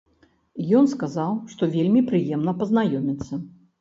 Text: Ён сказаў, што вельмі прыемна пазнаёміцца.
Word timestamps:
Ён 0.79 0.85
сказаў, 0.93 1.37
што 1.53 1.69
вельмі 1.75 2.01
прыемна 2.09 2.51
пазнаёміцца. 2.63 3.33